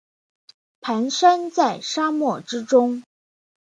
[0.81, 3.03] 蹒跚在沙漠之中